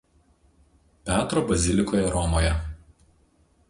[1.11, 2.51] Petro bazilikoje Romoje.